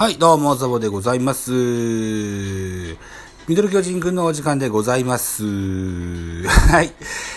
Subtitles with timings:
[0.00, 1.52] はい、どうも、ザボでございます。
[1.52, 2.96] ミ
[3.54, 5.44] ドル巨人くんのお時間でございます。
[6.48, 6.94] はい。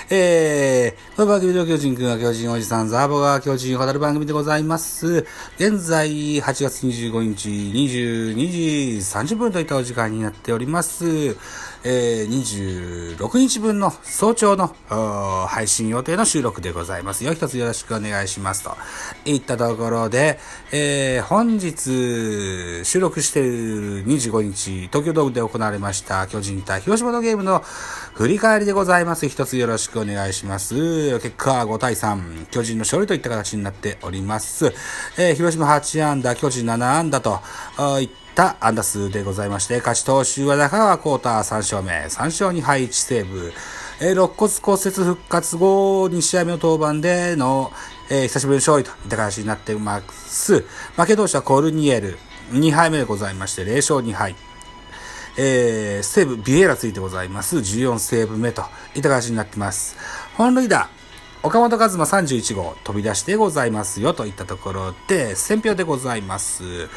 [0.09, 5.25] えー、この番組ミドル巨人くんは巨人おじさん、ザボが巨人を語る番組でございます。
[5.57, 11.35] 現在、8月25日、22時30分といったお時間になっております。
[11.85, 14.73] えー、26日分の早朝の
[15.47, 17.33] 配信予定の収録でございますよ。
[17.33, 18.63] 一つよろしくお願いします。
[18.63, 18.75] と
[19.25, 20.39] いったところで、
[20.71, 27.59] えー、本日、収録している25日、東京ドームで行われました巨人対広島のゲームの
[28.13, 29.27] 振り返りでございます。
[29.27, 31.19] 一つよろしくお願いします。
[31.19, 34.73] 結果は5対3、巨人の勝利といった形になっております。
[35.17, 37.41] えー、広島8安打、巨人7安打と
[37.99, 43.53] いったた安打数でございまして、勝ち投手は中川幸太3勝目、3勝2敗1セーブ、
[44.01, 47.71] えー、肋骨骨折復活後2試合目の登板での、
[48.09, 50.65] えー久しぶりの勝利といった形になってます。
[50.95, 52.17] 負け投手はコルニエル、
[52.51, 54.35] 2敗目でございまして、0勝2敗。
[55.37, 57.57] えー、西武ビエラついてございます。
[57.57, 58.63] 14セーブ目と
[58.95, 59.95] いった形になってます。
[60.35, 60.89] 本塁打、
[61.41, 66.89] 岡本和真31号飛び出してございますよといったところで、選票でございます。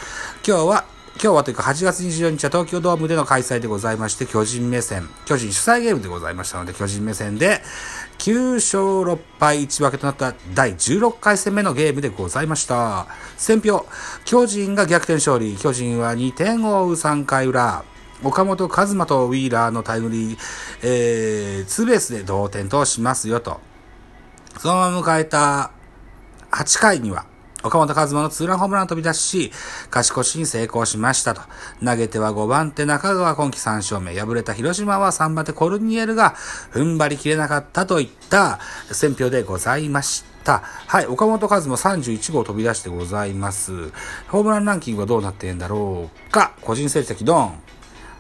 [0.46, 7.62] 今日は、今日はというか8月24日は東京ドームでの開催でございまして、巨人目線、巨人主催ゲームでございましたので、巨人目線で
[8.18, 13.06] 9勝6敗1分けとなった第16回戦目のゲームでございました。
[13.38, 13.86] 選票、
[14.26, 17.82] 巨人が逆転勝利、巨人は2点を追う3回裏、
[18.22, 20.38] 岡本和真とウィーラーのタイムリー、
[20.82, 23.58] えー、ツーベースで同点としますよと。
[24.58, 25.70] そのまま迎えた
[26.50, 27.24] 8回には、
[27.62, 29.50] 岡本和真のツーランホームラン飛び出し、
[29.90, 31.40] 勝ち越しに成功しましたと。
[31.84, 34.18] 投げては5番手中川今季3勝目。
[34.18, 36.34] 敗れた広島は3番手コルニエルが
[36.72, 38.60] 踏ん張りきれなかったといった
[38.92, 40.62] 選評でございました。
[40.86, 43.90] はい、岡本和真31号飛び出してございます。
[44.28, 47.58] ホームランランキングはどうなってんだろうか個人成績ドン。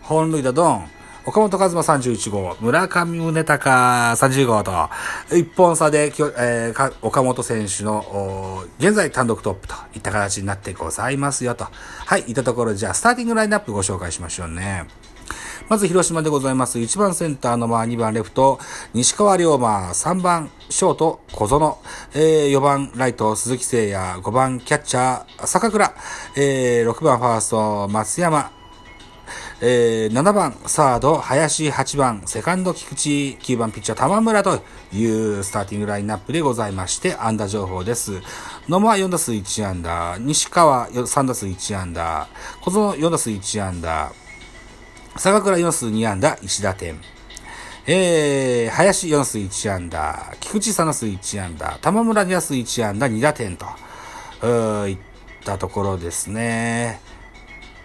[0.02, 0.95] 本塁打ドン。
[1.26, 3.70] 岡本和真31号、村上宗隆
[4.16, 4.88] 30号と、
[5.36, 11.66] 一本差で、えー岡本選手の、現在単独トップといった形になってございますよと。
[12.06, 14.86] はい、いったところ、じゃあ、スターティングラインナップご紹介しましょうね。
[15.68, 16.78] まず広島でございます。
[16.78, 18.60] 1番センターのまあ2番レフト、
[18.94, 21.76] 西川龍馬、3番ショート、小園、
[22.14, 25.92] えー、4番ライト、鈴木誠也、5番キャッチャー、坂倉、
[26.36, 28.52] えー、6番ファースト、松山、
[29.62, 34.60] えー、7番サード、林、8番セカンド、菊池、9番ピッチャー、玉村と
[34.92, 38.20] いうスターティングラインナップでございまして、安打情報です。
[38.68, 42.28] 野間4打数1安打、西川3打数1安打、
[42.60, 44.12] 小園4打数1安打、
[45.16, 47.00] 坂倉4打数2安打、1打点。
[47.86, 53.64] えー、林4打数1安打、菊池3打数1安打、玉村2打数1安打、2打点と、
[54.42, 54.98] うーいっ
[55.46, 57.00] たところですね。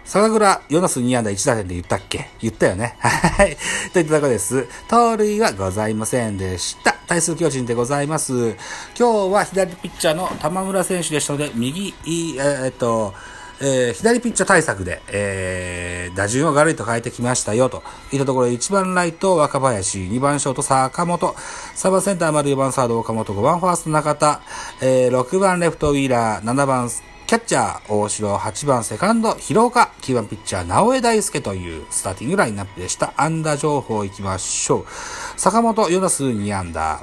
[0.04, 2.28] 坂倉4打数2安打1打点で言ったっけ？
[2.40, 2.96] 言ったよね。
[3.00, 3.56] はい。
[3.92, 4.66] といったところです。
[4.88, 6.96] 盗塁はございませんでした。
[7.06, 8.56] 対数巨人でございます。
[8.98, 13.14] 今日は左ピッチャーの玉村選手でしたので、右、えーっと、
[13.60, 21.34] えー左ピッチャー対策で、えー打順をガリと変えてきましたよ、といったところで、1番ライト若林、2番ショート坂本、
[21.76, 24.40] 3番センター丸4番サード岡本、5番ファースト中田、
[24.80, 26.90] えー6番レフトウィーラー、7番
[27.32, 33.14] キャッチャー、大城、8番セカンド、広岡、9番ピッチャー、直江大輔というスターティングラインナップでした。
[33.16, 34.86] 安打情報いきましょう。
[35.38, 37.02] 坂本、4打数2安打。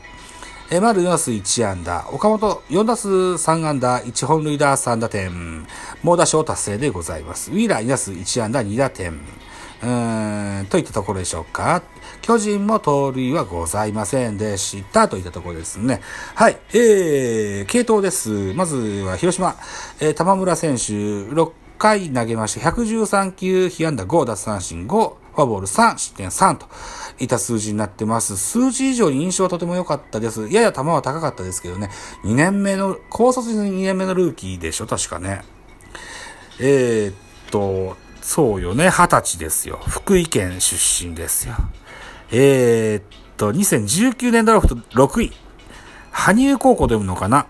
[0.69, 2.07] えー、丸4打数1安打。
[2.11, 5.65] 岡本4打数3安打、1本塁打3打点。
[6.03, 7.49] 猛打賞達成でございます。
[7.49, 9.19] ウィーラー2打数1安打2打点。
[9.81, 11.81] うーん、といったところでしょうか。
[12.21, 15.07] 巨人も盗塁はございませんでした。
[15.07, 16.01] といったところですね。
[16.35, 16.57] はい。
[16.73, 18.53] えー、系統です。
[18.53, 18.75] まず
[19.05, 19.55] は広島、
[19.99, 26.67] えー、玉村選手、6回投げまして、113球、被安打5、奪三振5、フォアボール3、失点3と
[27.19, 28.35] いった数字になってます。
[28.37, 30.49] 数字以上に印象はとても良かったです。
[30.49, 31.89] やや球は高かったですけどね。
[32.25, 35.43] 2年目の、高卒2年目のルーキーでしょ、確かね。
[36.59, 37.15] えー、っ
[37.49, 39.79] と、そうよね、二十歳ですよ。
[39.87, 41.55] 福井県出身ですよ。
[42.31, 43.03] えー、っ
[43.37, 45.31] と、2019年ドラフト6位。
[46.11, 47.47] 羽生高校で読むのかな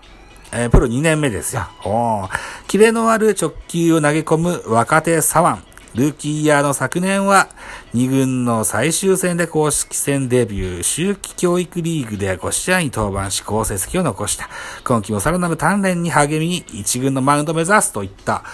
[0.52, 1.68] えープロ2年目ですよ。
[1.84, 2.30] おー
[2.66, 5.70] キレのある直球を投げ込む若手左腕。
[5.94, 7.48] ルーキーイヤーの昨年は、
[7.94, 14.48] 2軍の最終戦で公式戦デビュー、秋季教育リーグで5試合に登板し、好成績を残した。
[14.84, 18.44] 今季もさらなる鍛錬に励み、1軍のマウンド目指すといった、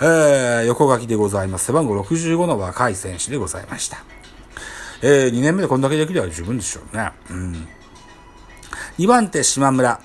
[0.00, 1.66] えー、横書きでございます。
[1.66, 4.04] 背番号65の若い選手でございました。
[5.02, 7.10] えー、2年目でこんだけできれば十分でしょうね。
[7.30, 7.68] うん。
[8.98, 10.00] 2番手、島村。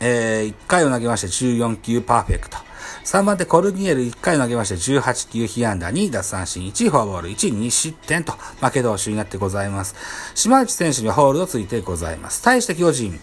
[0.00, 2.58] えー、1回を投げまして14球パーフェクト。
[3.04, 9.94] 3番手コルニエル1回投げまして18球被安打2奪三振1フォアボール1 2失点と負け投手になってございます。
[10.34, 12.42] 島内選手にはホールドついてございます。
[12.42, 13.20] 対して巨人、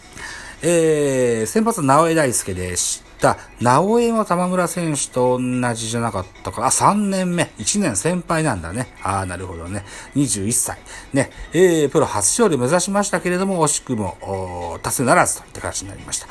[0.62, 3.38] えー、先発直江大輔でした。
[3.62, 6.66] 直江も玉村選手と同じじゃなかったか。
[6.66, 7.44] あ、3年目。
[7.60, 8.88] 1年先輩なんだね。
[9.04, 9.86] ああ、なるほどね。
[10.16, 10.80] 21歳。
[11.14, 11.30] ね。
[11.54, 16.28] えー、プロ初勝利目指しましたけれども、惜しくも、お達成ならずといった形になりました。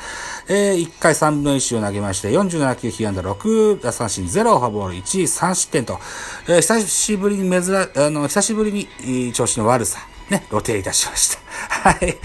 [0.49, 5.99] えー、1回3分の1を投げまして、47球被安打6、奪三振0、フォアボール1、3失点と、
[6.49, 11.41] えー、久しぶりに珍、あの、久しぶりに調子の悪さ、ね、露呈いたしました。
[11.91, 12.19] はい。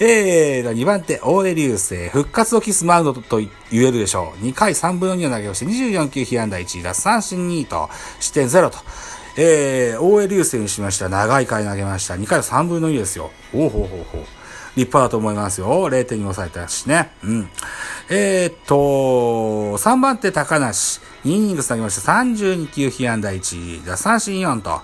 [0.00, 4.44] えーと、2番手、大江流星、復活を期すマウンドと言えるでしょう。
[4.44, 7.88] 2回3分の2を投げまして、24球被安打1、奪三振2と、
[8.20, 8.78] 失点0と。
[9.36, 11.08] えー、大江流星にしました。
[11.08, 12.14] 長い回投げました。
[12.14, 13.30] 2回3分の2ですよ。
[13.54, 14.24] おうほうほうほう。
[14.74, 15.68] 立派だと思いますよ。
[15.68, 17.10] 0点に抑えたしね。
[17.22, 17.48] うん。
[18.08, 18.74] えー、っと、
[19.78, 21.00] 3番手高梨。
[21.24, 22.12] 2イニング投げました。
[22.12, 24.80] 32球被安打1、奪三振4と。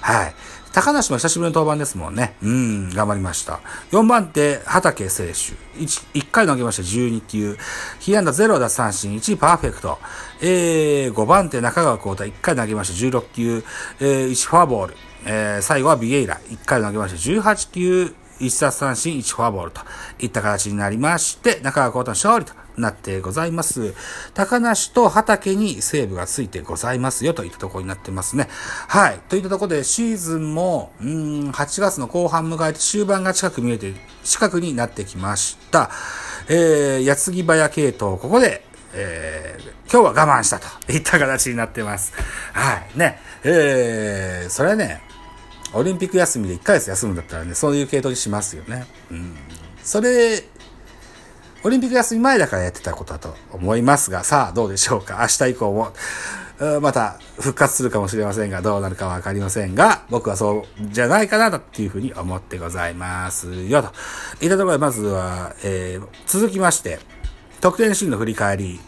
[0.00, 0.34] はい。
[0.72, 2.34] 高梨も久しぶりの登板ですもんね。
[2.42, 3.60] うん、頑張りました。
[3.90, 5.32] 4番手、畑選手。
[5.78, 7.58] 1, 1回投げました12球。
[8.00, 9.98] 被安打0奪三振1パーフェクト。
[10.40, 12.24] えー、5番手、中川幸太。
[12.24, 13.64] 1回投げました16球。
[14.00, 14.94] えー、1フォアボール。
[15.26, 16.40] えー、最後はビエイラ。
[16.48, 18.14] 1回投げました18球。
[18.40, 19.80] 1奪三振1フォアボールと
[20.18, 23.94] いった形になりまして、中川幸太の勝利となってございます。
[24.34, 28.48] 高梨と畑にセーブがついてございますよといったところになってますね。
[28.88, 29.18] はい。
[29.28, 33.94] といったところでシーズンも、うん、8月の後半迎えて終盤が近く見えて、
[34.24, 35.90] 近くになってきました。
[36.48, 38.64] えー、矢継ぎ早系統、ここで、
[38.94, 42.12] えー、今日は我慢したといった形になってます。
[42.52, 42.98] はい。
[42.98, 43.20] ね。
[43.44, 45.02] えー、それはね、
[45.74, 48.86] オリンピック休みで1ヶ月休むんだったらね、そういう系統にしますよね。
[49.10, 49.36] うん。
[49.82, 50.42] それ
[51.64, 55.18] オリンピック休み前だからやってたことだと思いますが、さあどうでしょうか。
[55.20, 55.92] 明日以降も、
[56.80, 63.92] また復活するかもしれませんが、どうなるかわかりませんが、僕はそうじゃないかな、っていうふうに思ってございますよ、と。
[64.44, 66.98] いったところで、まずは、えー、続きまして、
[67.60, 68.80] 得点シーンの振り返り。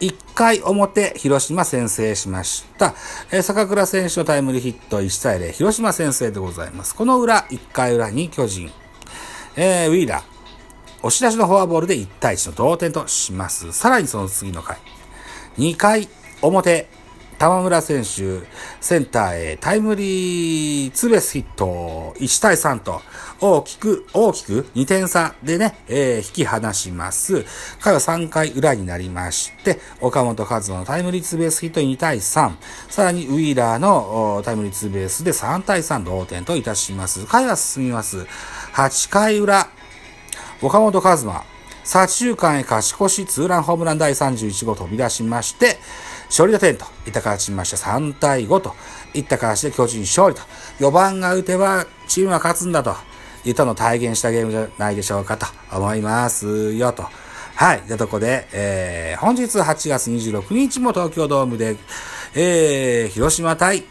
[0.00, 2.94] 1回表、広島先制しました。
[3.30, 6.94] えー、坂倉選手のタイムリーヒット1対0、広島先制でございます。
[6.94, 8.70] この裏、1回裏に巨人、
[9.56, 10.24] えー、ウィーラー、
[10.98, 13.72] 押し出しのフォアボールで1対1の同点とします。
[13.72, 14.78] さらにその次の回。
[15.58, 16.08] 2回
[16.42, 16.88] 表、
[17.38, 18.46] 玉村選手、
[18.80, 23.02] センターへタイムリーツーベースヒット、1対3と、
[23.46, 27.44] 大きく、大きく2点差でね、えー、引き離します。
[27.78, 32.52] 回は3回裏になりまして、岡本和真のタイムリーツーベースヒット2対3、
[32.88, 37.26] さらにウィーラーのタイムリーツーベースで3対3同点といたします。
[37.26, 38.26] 回は進みます。
[38.72, 39.68] 8回裏、
[40.62, 41.44] 岡本和真、
[41.84, 45.76] 左中間へ勝ち越しツーランホームラン第31号飛び出しまして、
[46.28, 48.74] 勝利打点といった形にました3対5と
[49.12, 50.40] いった形で巨人勝利と。
[50.78, 52.96] 4番が打てばチームは勝つんだと
[53.44, 57.04] 言ったの体現したゲームじゃないでしょうかと思いますよと。
[57.56, 57.82] はい。
[57.82, 61.76] というとこで、えー、本日8月26日も東京ドームで、
[62.34, 63.84] えー、広島対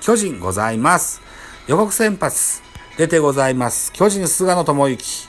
[0.00, 1.22] 巨人ございます。
[1.66, 2.62] 予告先発
[2.96, 3.92] 出てございます。
[3.92, 5.28] 巨人菅野智之。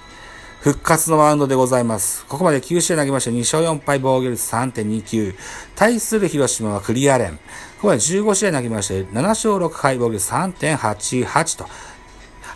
[0.60, 2.26] 復活のマウンドでございます。
[2.26, 5.36] ここまで9試合投げました2勝4敗防御率3.29。
[5.76, 7.38] 対する広島はクリアレン。
[7.38, 11.66] ここまで15試合投げまして7勝6敗防御率3.88と。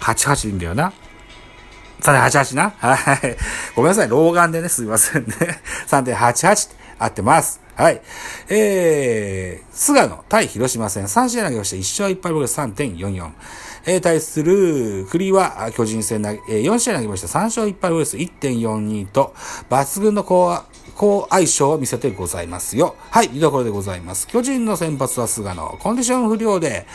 [0.02, 0.92] 88いいんだよな。
[2.02, 2.72] 3.88な。
[2.72, 3.38] はい。
[3.76, 4.10] ごめんなさい。
[4.10, 5.32] 老眼でね、すいませんね。
[5.88, 7.62] 3.88って合ってます。
[7.76, 8.02] はい。
[8.50, 13.32] えー、菅野対広島戦3試合投げました1勝1敗防御率3.44。
[13.88, 19.34] えー、対する栗は巨人戦投げ、えー、4試合投げました3勝1敗ウエス1.42と、
[19.70, 20.64] 抜群の好
[20.96, 22.96] 好相性を見せてございますよ。
[23.10, 24.28] はい、見どころでございます。
[24.28, 25.78] 巨人の先発は菅野。
[25.80, 26.86] コンディション不良で、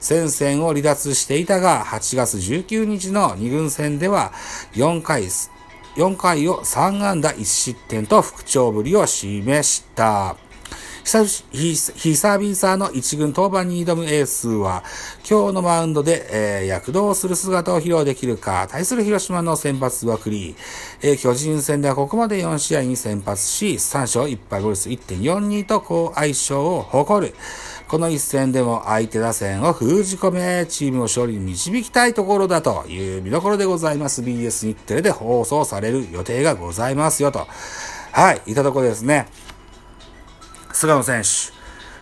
[0.00, 4.32] 戦線を離脱していたが、8月19日の2軍戦では、
[4.74, 5.24] 4回、
[5.96, 10.36] 4回を3安打1失点と復調ぶりを示した。
[11.04, 14.84] 久々の一軍登板に挑むエースは、
[15.28, 20.54] 今日のマウンドで、えー、躍動する姿を披露できるか、対する広島の先発はクリー。
[21.02, 27.34] えー、巨人戦ではここまで4試合に先発し、3勝1敗5率1.42と好相性を誇る。
[27.88, 34.22] この一戦でも相手打線を封じ込め、チームを勝利に導きたいところだという見どころでございます。
[34.22, 37.48] BS 日テレで放送される予定がございますよと。
[38.12, 39.26] はい、いたところですね。
[40.72, 41.52] 菅野選手。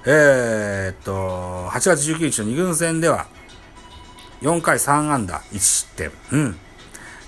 [0.06, 3.26] えー、っと、8月19日の2軍戦では、
[4.40, 6.10] 4回3安打1失点。
[6.32, 6.56] うん。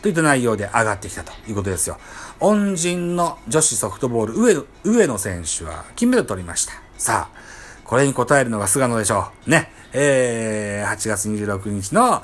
[0.03, 1.99] といった内容で上がってきたということですよ。
[2.41, 6.73] 恩人の女子ソフトボール上上野選手は金メダル取りました。
[6.99, 7.39] さあ、
[7.85, 9.51] これに応えるのが菅野でしょう。
[9.51, 9.71] ね。
[9.93, 12.23] えー、8月26日の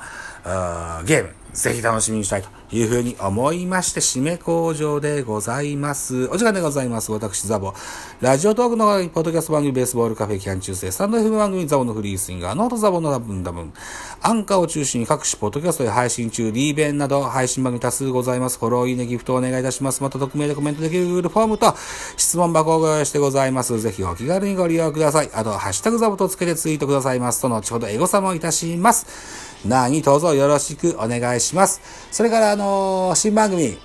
[1.05, 6.25] ゲーム、ぜひ楽しみにしたいというふうに思いまして、締め工場でございます。
[6.29, 7.11] お時間でございます。
[7.11, 7.73] 私、ザボ。
[8.21, 13.73] ラジオトークのポッドキャスト番組ベースボールカフェ期間中世、スタンド F 番組ザボのフリースインガー、ノートザボのダブンダブン、
[14.21, 18.59] アンカーを中心に各種ポッドキャストで配信中、リーベンなど配信番組多数ございます。
[18.59, 20.03] フォロー、いいね、ギフトをお願いいたします。
[20.03, 21.73] また匿名でコメントできる Google フォームと
[22.15, 23.79] 質問箱をご用意してございます。
[23.79, 25.29] ぜひお気軽にご利用ください。
[25.33, 29.48] あと、ハッシュタグザボとつけてツイートくださいますと、後ほどエゴサもいたします。
[29.65, 31.81] 何卒よろしくお願いします。
[32.11, 33.77] それから、あのー、新番組、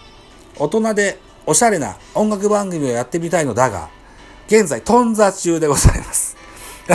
[0.56, 3.88] 大人でおしゃれな音楽番組をやってみたいのだが、
[4.46, 6.36] 現在、頓挫中でございます。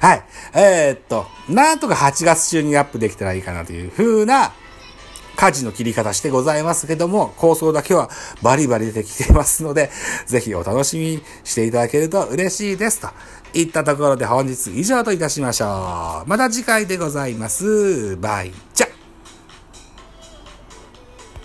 [0.00, 0.24] はい。
[0.54, 4.52] えー、っと、なんとか8月中にアップできたらいいかなというふうな
[5.42, 8.08] 舵の切り方してございますけども、構想だけは
[8.42, 9.90] バリバリ出てきてますので、
[10.26, 13.00] ぜひお楽しみにしていただけると嬉しいです。
[13.00, 13.08] と
[13.52, 16.28] いったところで本日以上といたしましょう。
[16.28, 18.16] また次回でございます。
[18.18, 18.91] バイチャ